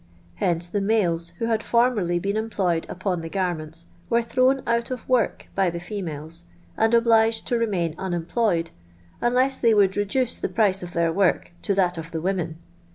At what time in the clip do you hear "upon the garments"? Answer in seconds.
2.89-3.85